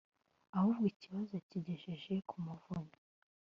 [0.57, 2.97] ahubwo ikibazo yakigejeje ku muvunyi